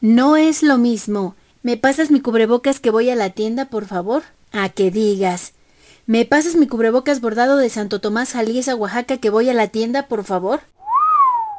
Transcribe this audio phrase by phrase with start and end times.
[0.00, 1.34] No es lo mismo.
[1.64, 4.22] ¿Me pasas mi cubrebocas que voy a la tienda, por favor?
[4.52, 5.54] A que digas.
[6.06, 10.06] ¿Me pasas mi cubrebocas bordado de Santo Tomás Jaliesa, Oaxaca, que voy a la tienda,
[10.06, 10.60] por favor?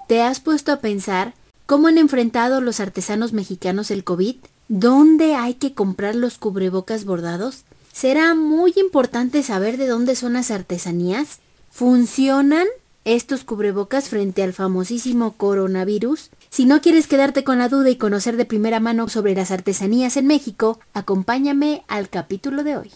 [0.07, 1.33] ¿Te has puesto a pensar
[1.65, 4.37] cómo han enfrentado los artesanos mexicanos el COVID?
[4.69, 7.63] ¿Dónde hay que comprar los cubrebocas bordados?
[7.91, 11.39] Será muy importante saber de dónde son las artesanías.
[11.71, 12.67] ¿Funcionan
[13.03, 16.29] estos cubrebocas frente al famosísimo coronavirus?
[16.49, 20.17] Si no quieres quedarte con la duda y conocer de primera mano sobre las artesanías
[20.17, 22.91] en México, acompáñame al capítulo de hoy.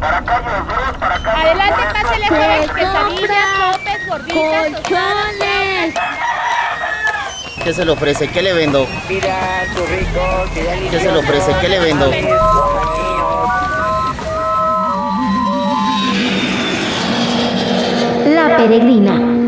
[0.00, 5.94] Adelante, pásale joven, quesadillas, sopes, gorditas, ¡Colchones!
[7.62, 8.28] ¿Qué se le ofrece?
[8.28, 8.86] ¿Qué le vendo?
[9.08, 11.54] Mira, rico, ¿Qué se le ofrece?
[11.60, 12.10] ¿Qué le vendo?
[18.34, 19.39] La peregrina.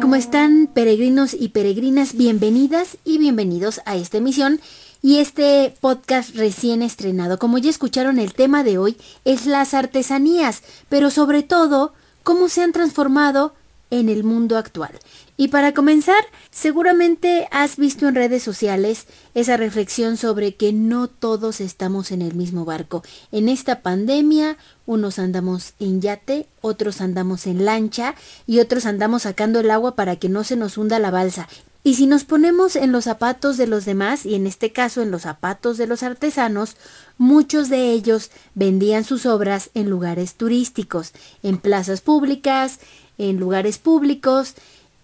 [0.00, 2.16] ¿Cómo están peregrinos y peregrinas?
[2.16, 4.60] Bienvenidas y bienvenidos a esta emisión
[5.02, 7.38] y este podcast recién estrenado.
[7.38, 12.62] Como ya escucharon, el tema de hoy es las artesanías, pero sobre todo, cómo se
[12.62, 13.54] han transformado
[13.90, 14.98] en el mundo actual.
[15.40, 21.62] Y para comenzar, seguramente has visto en redes sociales esa reflexión sobre que no todos
[21.62, 23.02] estamos en el mismo barco.
[23.32, 29.60] En esta pandemia, unos andamos en yate, otros andamos en lancha y otros andamos sacando
[29.60, 31.48] el agua para que no se nos hunda la balsa.
[31.82, 35.10] Y si nos ponemos en los zapatos de los demás, y en este caso en
[35.10, 36.76] los zapatos de los artesanos,
[37.16, 42.78] muchos de ellos vendían sus obras en lugares turísticos, en plazas públicas,
[43.16, 44.54] en lugares públicos,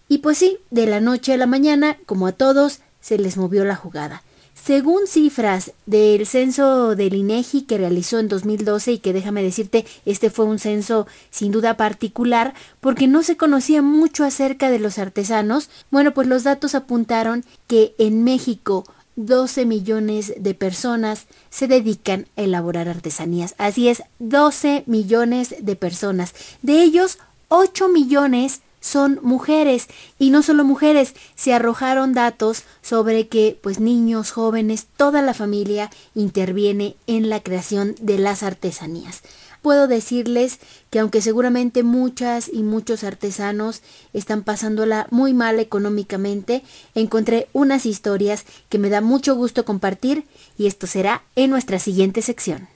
[0.08, 3.64] y pues sí, de la noche a la mañana, como a todos, se les movió
[3.64, 4.22] la jugada.
[4.66, 10.28] Según cifras del censo del INEGI que realizó en 2012 y que déjame decirte, este
[10.28, 15.70] fue un censo sin duda particular porque no se conocía mucho acerca de los artesanos,
[15.92, 18.84] bueno, pues los datos apuntaron que en México
[19.14, 23.54] 12 millones de personas se dedican a elaborar artesanías.
[23.58, 26.34] Así es, 12 millones de personas.
[26.62, 27.18] De ellos,
[27.48, 34.30] 8 millones son mujeres y no solo mujeres, se arrojaron datos sobre que pues niños,
[34.30, 39.22] jóvenes, toda la familia interviene en la creación de las artesanías.
[39.60, 40.60] Puedo decirles
[40.90, 43.82] que aunque seguramente muchas y muchos artesanos
[44.12, 46.62] están pasándola muy mal económicamente,
[46.94, 52.22] encontré unas historias que me da mucho gusto compartir y esto será en nuestra siguiente
[52.22, 52.68] sección.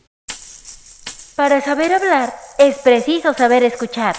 [1.36, 4.16] Para saber hablar es preciso saber escuchar.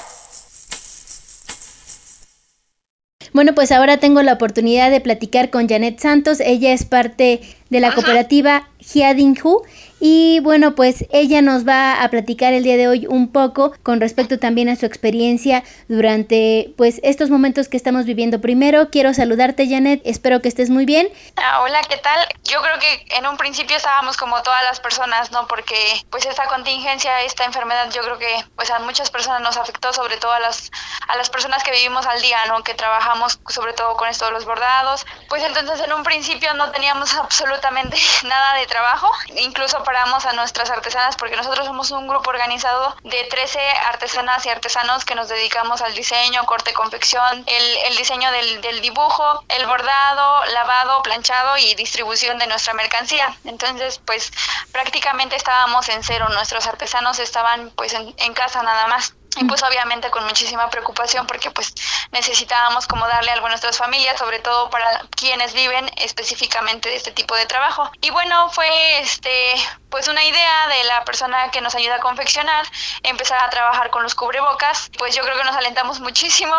[3.33, 6.39] Bueno, pues ahora tengo la oportunidad de platicar con Janet Santos.
[6.41, 9.63] Ella es parte de la cooperativa Hiadinhu
[10.03, 14.01] y bueno, pues ella nos va a platicar el día de hoy un poco con
[14.01, 18.41] respecto también a su experiencia durante pues estos momentos que estamos viviendo.
[18.41, 21.07] Primero quiero saludarte Janet, espero que estés muy bien.
[21.35, 22.27] Ah, hola, ¿qué tal?
[22.45, 25.47] Yo creo que en un principio estábamos como todas las personas, ¿no?
[25.47, 25.75] Porque
[26.09, 30.17] pues esta contingencia, esta enfermedad, yo creo que pues a muchas personas nos afectó, sobre
[30.17, 30.71] todo a las
[31.09, 32.63] a las personas que vivimos al día, ¿no?
[32.63, 35.05] Que trabajamos sobre todo con esto de los bordados.
[35.29, 40.31] Pues entonces en un principio no teníamos absolutamente nada de trabajo, incluso para paramos a
[40.31, 45.27] nuestras artesanas porque nosotros somos un grupo organizado de 13 artesanas y artesanos que nos
[45.27, 51.57] dedicamos al diseño, corte, confección, el, el diseño del, del, dibujo, el bordado, lavado, planchado
[51.57, 53.35] y distribución de nuestra mercancía.
[53.43, 54.31] Entonces, pues
[54.71, 59.63] prácticamente estábamos en cero, nuestros artesanos estaban pues en, en casa nada más y pues
[59.63, 61.73] obviamente con muchísima preocupación porque pues
[62.11, 67.11] necesitábamos como darle algo a nuestras familias, sobre todo para quienes viven específicamente de este
[67.11, 67.91] tipo de trabajo.
[68.01, 68.67] Y bueno, fue
[68.99, 69.55] este
[69.89, 72.65] pues una idea de la persona que nos ayuda a confeccionar,
[73.01, 76.55] empezar a trabajar con los cubrebocas, pues yo creo que nos alentamos muchísimo,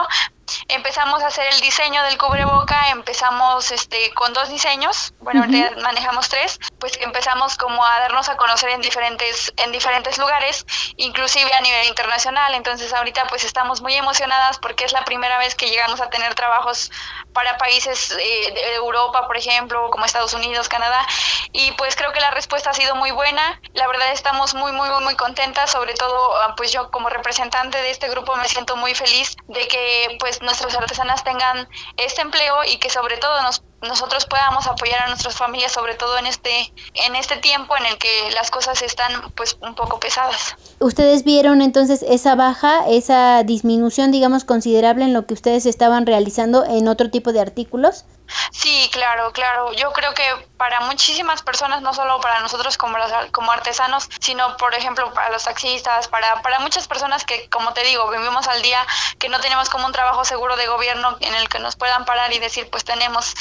[0.68, 5.44] empezamos a hacer el diseño del cubreboca, empezamos este con dos diseños, bueno,
[5.82, 11.52] manejamos tres, pues empezamos como a darnos a conocer en diferentes en diferentes lugares, inclusive
[11.52, 12.54] a nivel internacional.
[12.54, 16.34] Entonces, ahorita pues estamos muy emocionadas porque es la primera vez que llegamos a tener
[16.34, 16.90] trabajos
[17.32, 21.06] para países eh, de Europa, por ejemplo, como Estados Unidos, Canadá,
[21.52, 23.60] y pues creo que la respuesta ha sido muy buena.
[23.74, 27.78] La verdad estamos muy muy muy muy contentas, sobre todo ah, pues yo como representante
[27.78, 32.56] de este grupo me siento muy feliz de que pues nuestras artesanas tengan este empleo
[32.64, 36.72] y que sobre todo nos nosotros podamos apoyar a nuestras familias, sobre todo en este,
[37.06, 40.54] en este tiempo en el que las cosas están pues un poco pesadas.
[40.78, 46.64] ¿Ustedes vieron entonces esa baja, esa disminución, digamos, considerable en lo que ustedes estaban realizando
[46.64, 48.04] en otro tipo de artículos?
[48.52, 49.72] Sí, claro, claro.
[49.72, 50.24] Yo creo que
[50.56, 52.96] para muchísimas personas, no solo para nosotros como,
[53.32, 57.82] como artesanos, sino por ejemplo para los taxistas, para, para muchas personas que, como te
[57.84, 58.86] digo, vivimos al día,
[59.18, 62.32] que no tenemos como un trabajo seguro de gobierno en el que nos puedan parar
[62.32, 63.34] y decir, pues tenemos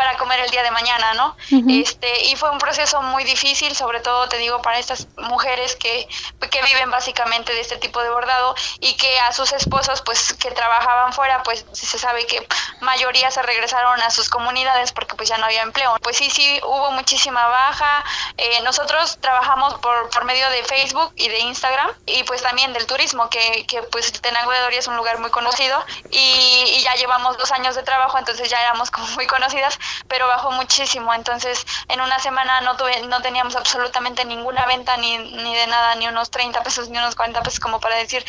[0.00, 1.36] para comer el día de mañana, ¿no?
[1.68, 6.08] Este, y fue un proceso muy difícil, sobre todo te digo para estas mujeres que,
[6.50, 10.52] que viven básicamente de este tipo de bordado y que a sus esposos pues que
[10.52, 12.48] trabajaban fuera, pues se sabe que
[12.80, 15.94] mayoría se regresaron a sus comunidades porque pues ya no había empleo.
[16.00, 18.02] Pues sí, sí, hubo muchísima baja.
[18.38, 22.86] Eh, nosotros trabajamos por, por medio de Facebook y de Instagram y pues también del
[22.86, 26.94] turismo, que, que pues Tenango de Doria es un lugar muy conocido y, y ya
[26.94, 31.12] llevamos dos años de trabajo, entonces ya éramos como muy conocidas, pero bajó muchísimo.
[31.14, 35.94] Entonces en una semana no, tuve, no teníamos absolutamente ninguna venta ni, ni de nada,
[35.96, 38.24] ni unos 30 pesos, ni unos 40 pesos como para decir,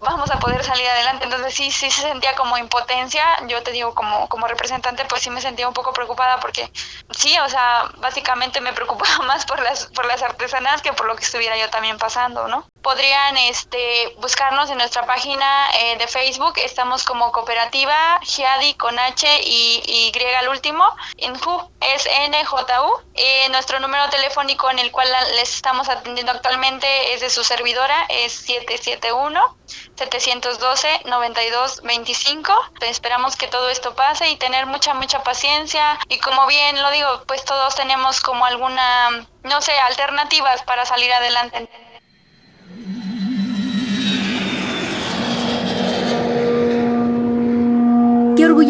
[0.00, 1.24] vamos a poder salir adelante.
[1.24, 3.24] Entonces sí, sí se sentía como impotencia.
[3.48, 6.70] Yo te digo, como, como representante, pues sí me sentía un poco preocupada porque
[7.10, 11.16] sí, o sea, básicamente me preocupaba más por las, por las artesanas que por lo
[11.16, 12.66] que estuviera yo también pasando, ¿no?
[12.82, 16.54] Podrían este, buscarnos en nuestra página eh, de Facebook.
[16.56, 20.84] Estamos como cooperativa Giadi con H y, y al último.
[21.16, 23.02] INJU es NJU.
[23.50, 28.32] Nuestro número telefónico en el cual les estamos atendiendo actualmente es de su servidora, es
[28.32, 29.56] 771
[29.96, 32.52] 712 9225.
[32.80, 35.98] Esperamos que todo esto pase y tener mucha, mucha paciencia.
[36.08, 41.12] Y como bien lo digo, pues todos tenemos como alguna, no sé, alternativas para salir
[41.12, 41.68] adelante.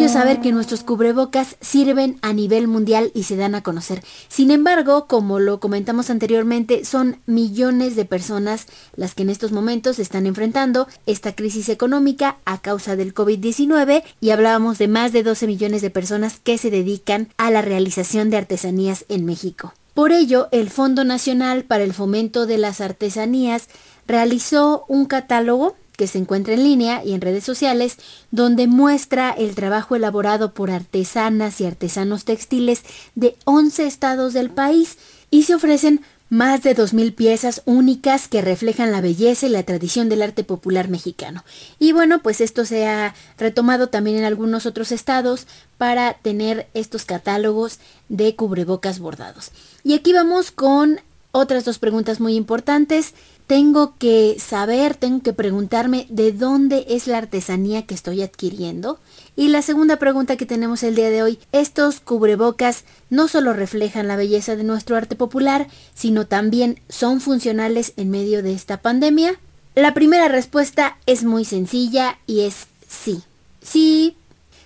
[0.07, 4.01] Saber que nuestros cubrebocas sirven a nivel mundial y se dan a conocer.
[4.29, 9.99] Sin embargo, como lo comentamos anteriormente, son millones de personas las que en estos momentos
[9.99, 15.47] están enfrentando esta crisis económica a causa del COVID-19 y hablábamos de más de 12
[15.47, 19.73] millones de personas que se dedican a la realización de artesanías en México.
[19.95, 23.67] Por ello, el Fondo Nacional para el Fomento de las Artesanías
[24.07, 27.97] realizó un catálogo que se encuentra en línea y en redes sociales,
[28.31, 32.83] donde muestra el trabajo elaborado por artesanas y artesanos textiles
[33.15, 34.97] de 11 estados del país
[35.31, 40.09] y se ofrecen más de 2.000 piezas únicas que reflejan la belleza y la tradición
[40.09, 41.43] del arte popular mexicano.
[41.77, 45.45] Y bueno, pues esto se ha retomado también en algunos otros estados
[45.77, 49.51] para tener estos catálogos de cubrebocas bordados.
[49.83, 50.99] Y aquí vamos con
[51.31, 53.13] otras dos preguntas muy importantes
[53.47, 58.99] tengo que saber, tengo que preguntarme de dónde es la artesanía que estoy adquiriendo.
[59.35, 64.07] Y la segunda pregunta que tenemos el día de hoy, estos cubrebocas no solo reflejan
[64.07, 69.39] la belleza de nuestro arte popular, sino también son funcionales en medio de esta pandemia.
[69.75, 73.21] La primera respuesta es muy sencilla y es sí.
[73.61, 74.15] Sí,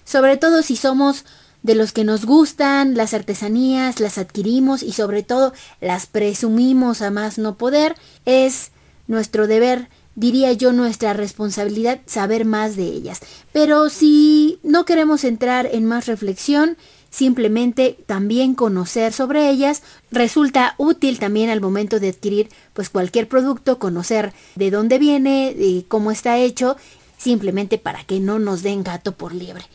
[0.05, 1.25] sobre todo si somos
[1.63, 7.11] de los que nos gustan, las artesanías, las adquirimos y sobre todo las presumimos a
[7.11, 7.95] más no poder,
[8.25, 8.71] es
[9.07, 13.19] nuestro deber, diría yo, nuestra responsabilidad saber más de ellas.
[13.51, 16.77] Pero si no queremos entrar en más reflexión,
[17.09, 19.81] simplemente también conocer sobre ellas
[20.11, 25.85] resulta útil también al momento de adquirir pues cualquier producto, conocer de dónde viene, y
[25.87, 26.77] cómo está hecho,
[27.17, 29.65] simplemente para que no nos den gato por liebre.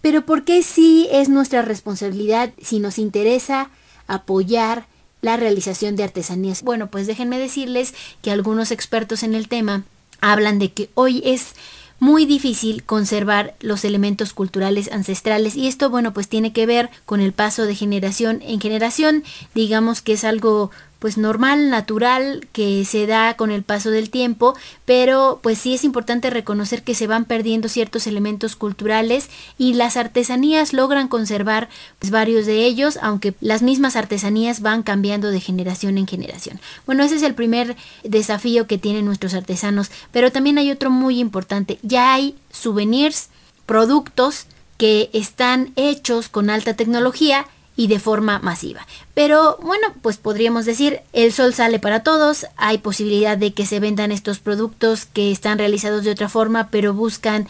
[0.00, 3.70] Pero ¿por qué sí es nuestra responsabilidad si nos interesa
[4.06, 4.86] apoyar
[5.20, 6.62] la realización de artesanías?
[6.62, 9.84] Bueno, pues déjenme decirles que algunos expertos en el tema
[10.20, 11.54] hablan de que hoy es
[12.00, 17.20] muy difícil conservar los elementos culturales ancestrales y esto bueno pues tiene que ver con
[17.20, 19.24] el paso de generación en generación
[19.54, 24.56] digamos que es algo pues normal, natural, que se da con el paso del tiempo,
[24.84, 29.28] pero pues sí es importante reconocer que se van perdiendo ciertos elementos culturales
[29.58, 35.30] y las artesanías logran conservar pues, varios de ellos, aunque las mismas artesanías van cambiando
[35.30, 36.60] de generación en generación.
[36.86, 41.20] Bueno, ese es el primer desafío que tienen nuestros artesanos, pero también hay otro muy
[41.20, 43.28] importante, ya hay souvenirs,
[43.66, 44.46] productos
[44.78, 47.46] que están hechos con alta tecnología,
[47.78, 48.84] y de forma masiva.
[49.14, 53.78] Pero bueno, pues podríamos decir, el sol sale para todos, hay posibilidad de que se
[53.78, 57.46] vendan estos productos que están realizados de otra forma, pero buscan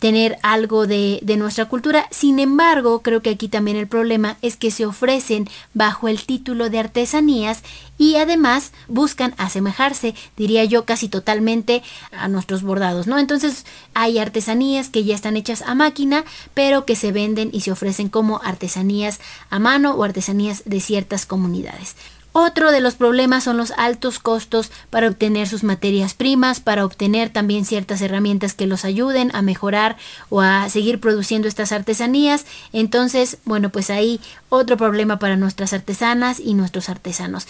[0.00, 2.08] tener algo de, de, nuestra cultura.
[2.10, 6.70] Sin embargo, creo que aquí también el problema es que se ofrecen bajo el título
[6.70, 7.62] de artesanías
[7.98, 13.18] y además buscan asemejarse, diría yo, casi totalmente a nuestros bordados, ¿no?
[13.18, 17.72] Entonces hay artesanías que ya están hechas a máquina, pero que se venden y se
[17.72, 21.94] ofrecen como artesanías a mano o artesanías de ciertas comunidades.
[22.32, 27.30] Otro de los problemas son los altos costos para obtener sus materias primas, para obtener
[27.30, 29.96] también ciertas herramientas que los ayuden a mejorar
[30.28, 32.46] o a seguir produciendo estas artesanías.
[32.72, 37.48] Entonces, bueno, pues ahí otro problema para nuestras artesanas y nuestros artesanos.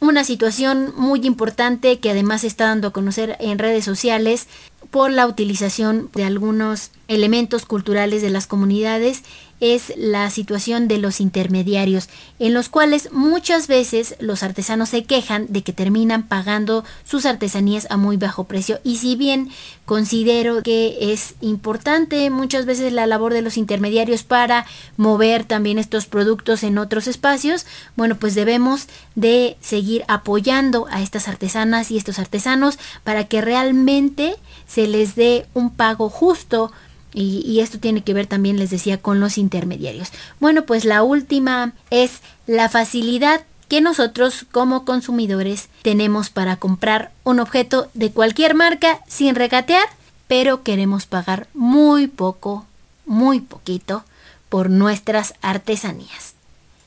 [0.00, 4.48] Una situación muy importante que además se está dando a conocer en redes sociales
[4.90, 9.22] por la utilización de algunos elementos culturales de las comunidades
[9.60, 15.46] es la situación de los intermediarios, en los cuales muchas veces los artesanos se quejan
[15.50, 18.80] de que terminan pagando sus artesanías a muy bajo precio.
[18.82, 19.50] Y si bien
[19.84, 26.06] considero que es importante muchas veces la labor de los intermediarios para mover también estos
[26.06, 32.18] productos en otros espacios, bueno, pues debemos de seguir apoyando a estas artesanas y estos
[32.18, 34.36] artesanos para que realmente
[34.66, 36.72] se les dé un pago justo
[37.12, 40.10] y, esto tiene que ver también, les decía, con los intermediarios.
[40.38, 47.40] Bueno, pues la última es la facilidad que nosotros como consumidores tenemos para comprar un
[47.40, 49.86] objeto de cualquier marca sin regatear,
[50.26, 52.66] pero queremos pagar muy poco,
[53.06, 54.04] muy poquito
[54.48, 56.34] por nuestras artesanías.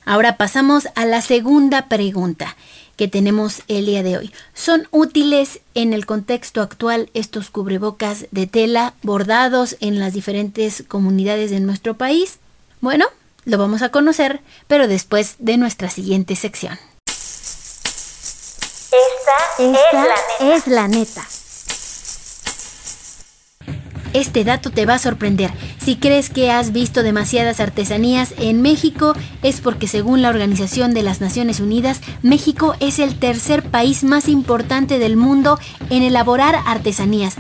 [0.06, 2.56] Ahora pasamos a la segunda pregunta
[2.96, 4.34] que tenemos el día de hoy.
[4.54, 11.52] ¿Son útiles en el contexto actual estos cubrebocas de tela bordados en las diferentes comunidades
[11.52, 12.40] de nuestro país?
[12.82, 13.06] Bueno,
[13.46, 16.80] lo vamos a conocer, pero después de nuestra siguiente sección.
[19.60, 21.26] Esta, es la neta.
[24.14, 25.52] Este dato te va a sorprender.
[25.80, 31.04] Si crees que has visto demasiadas artesanías en México, es porque según la Organización de
[31.04, 37.38] las Naciones Unidas, México es el tercer país más importante del mundo en elaborar artesanías.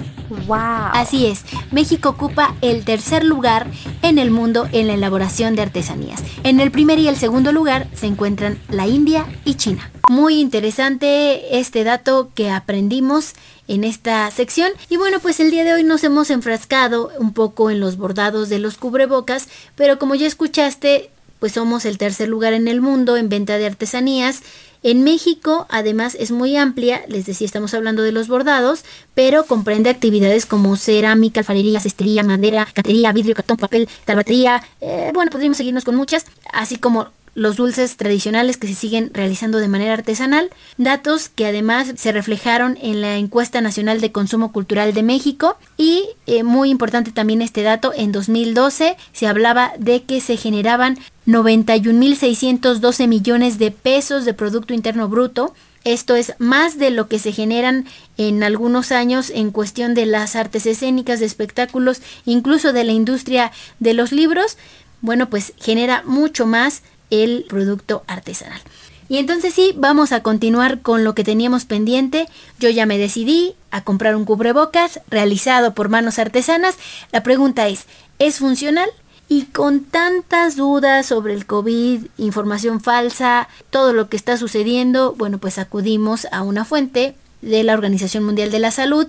[0.93, 3.67] Así es, México ocupa el tercer lugar
[4.01, 6.23] en el mundo en la elaboración de artesanías.
[6.43, 9.91] En el primer y el segundo lugar se encuentran la India y China.
[10.09, 13.35] Muy interesante este dato que aprendimos
[13.67, 14.71] en esta sección.
[14.89, 18.49] Y bueno, pues el día de hoy nos hemos enfrascado un poco en los bordados
[18.49, 21.09] de los cubrebocas, pero como ya escuchaste,
[21.43, 24.43] pues somos el tercer lugar en el mundo en venta de artesanías.
[24.81, 29.89] En México, además, es muy amplia, les decía, estamos hablando de los bordados, pero comprende
[29.89, 35.83] actividades como cerámica, alfarería, cestería, madera, catería, vidrio, cartón, papel, tarbatería, eh, bueno, podríamos seguirnos
[35.83, 41.29] con muchas, así como los dulces tradicionales que se siguen realizando de manera artesanal, datos
[41.29, 46.43] que además se reflejaron en la encuesta nacional de consumo cultural de México y eh,
[46.43, 53.57] muy importante también este dato, en 2012 se hablaba de que se generaban 91.612 millones
[53.59, 55.53] de pesos de Producto Interno Bruto,
[55.83, 57.85] esto es más de lo que se generan
[58.17, 63.51] en algunos años en cuestión de las artes escénicas, de espectáculos, incluso de la industria
[63.79, 64.57] de los libros.
[65.01, 68.61] Bueno, pues genera mucho más el producto artesanal.
[69.09, 72.27] Y entonces sí, vamos a continuar con lo que teníamos pendiente.
[72.59, 76.77] Yo ya me decidí a comprar un cubrebocas realizado por manos artesanas.
[77.11, 77.85] La pregunta es,
[78.19, 78.89] ¿es funcional?
[79.35, 85.39] Y con tantas dudas sobre el COVID, información falsa, todo lo que está sucediendo, bueno,
[85.39, 89.07] pues acudimos a una fuente de la Organización Mundial de la Salud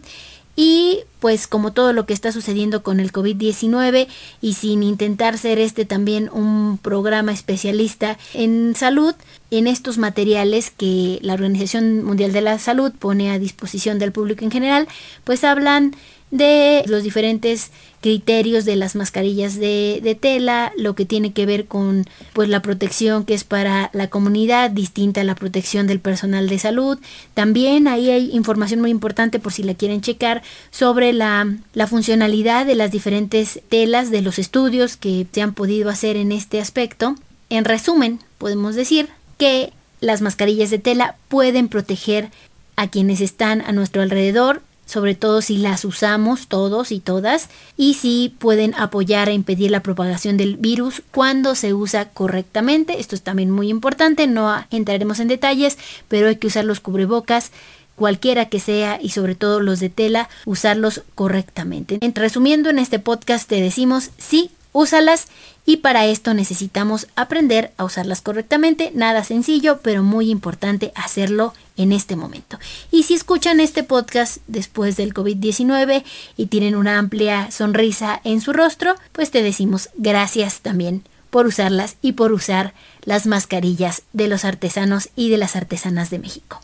[0.56, 4.06] y pues como todo lo que está sucediendo con el COVID-19
[4.40, 9.14] y sin intentar ser este también un programa especialista en salud,
[9.50, 14.42] en estos materiales que la Organización Mundial de la Salud pone a disposición del público
[14.42, 14.88] en general,
[15.24, 15.94] pues hablan
[16.34, 22.06] de los diferentes criterios de las mascarillas de, tela, lo que tiene que ver con
[22.32, 26.58] pues la protección que es para la comunidad, distinta a la protección del personal de
[26.58, 26.98] salud.
[27.34, 32.66] También ahí hay información muy importante por si la quieren checar sobre la, la funcionalidad
[32.66, 37.14] de las diferentes telas de los estudios que se han podido hacer en este aspecto.
[37.48, 42.30] En resumen, podemos decir que las mascarillas de tela pueden proteger
[42.74, 47.94] a quienes están a nuestro alrededor sobre todo si las usamos todos y todas, y
[47.94, 53.00] si pueden apoyar a impedir la propagación del virus cuando se usa correctamente.
[53.00, 57.50] Esto es también muy importante, no entraremos en detalles, pero hay que usar los cubrebocas
[57.96, 61.98] cualquiera que sea y sobre todo los de tela, usarlos correctamente.
[62.00, 65.28] En resumiendo, en este podcast te decimos sí, úsalas
[65.64, 68.92] y para esto necesitamos aprender a usarlas correctamente.
[68.94, 72.58] Nada sencillo, pero muy importante hacerlo en este momento.
[72.90, 76.04] Y si escuchan este podcast después del COVID-19
[76.36, 81.96] y tienen una amplia sonrisa en su rostro, pues te decimos gracias también por usarlas
[82.02, 86.60] y por usar las mascarillas de los artesanos y de las artesanas de México.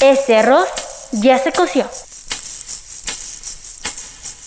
[0.00, 0.68] Este arroz
[1.12, 1.88] ya se coció.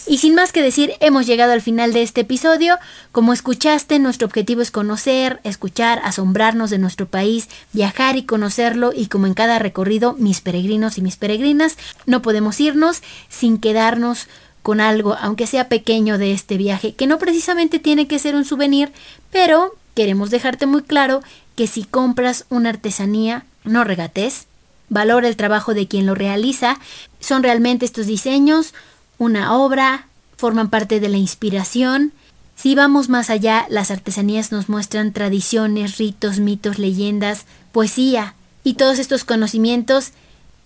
[0.08, 2.78] Y sin más que decir, hemos llegado al final de este episodio.
[3.12, 8.92] Como escuchaste, nuestro objetivo es conocer, escuchar, asombrarnos de nuestro país, viajar y conocerlo.
[8.96, 14.28] Y como en cada recorrido, mis peregrinos y mis peregrinas, no podemos irnos sin quedarnos
[14.62, 18.46] con algo, aunque sea pequeño de este viaje, que no precisamente tiene que ser un
[18.46, 18.92] souvenir,
[19.32, 21.22] pero queremos dejarte muy claro
[21.56, 24.48] que si compras una artesanía, no regates,
[24.90, 26.80] valora el trabajo de quien lo realiza,
[27.20, 28.74] son realmente estos diseños
[29.18, 30.08] una obra,
[30.38, 32.12] forman parte de la inspiración
[32.56, 38.98] Si vamos más allá, las artesanías nos muestran tradiciones, ritos, mitos, leyendas, poesía y todos
[38.98, 40.12] estos conocimientos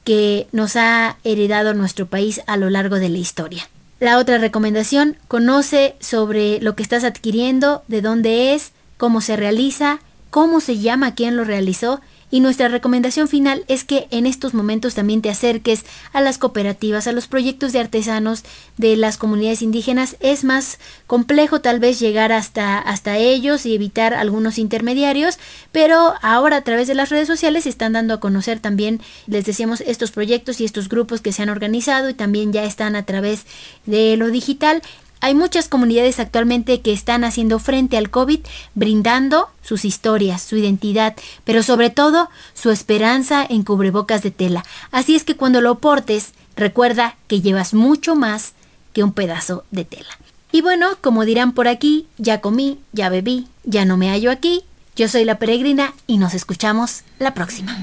[0.04, 3.70] que nos ha heredado nuestro país a lo largo de la historia.
[4.00, 10.00] La otra recomendación, conoce sobre lo que estás adquiriendo, de dónde es, cómo se realiza,
[10.30, 14.96] cómo se llama, quién lo realizó y nuestra recomendación final es que en estos momentos
[14.96, 18.44] también te acerques a las cooperativas, a los proyectos de artesanos
[18.78, 20.16] de las comunidades indígenas.
[20.20, 25.40] Es más complejo tal vez llegar hasta, hasta ellos y evitar algunos intermediarios,
[25.72, 29.46] pero ahora a través de las redes sociales se están dando a conocer también, les
[29.46, 33.06] decíamos, estos proyectos y estos grupos que se han organizado y también ya están a
[33.06, 33.46] través
[33.86, 34.82] de lo digital.
[35.22, 38.40] Hay muchas comunidades actualmente que están haciendo frente al COVID,
[38.74, 44.64] brindando sus historias, su identidad, pero sobre todo su esperanza en cubrebocas de tela.
[44.92, 48.54] Así es que cuando lo portes, recuerda que llevas mucho más
[48.94, 50.10] que un pedazo de tela.
[50.52, 54.64] Y bueno, como dirán por aquí, ya comí, ya bebí, ya no me hallo aquí.
[54.96, 57.78] Yo soy la peregrina y nos escuchamos la próxima.